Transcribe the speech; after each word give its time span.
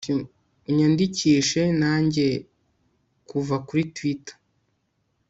unyandikishe, 0.67 1.61
nanjye, 1.81 2.25
kuva 3.29 3.55
kuri 3.67 3.83
twitter 3.95 4.35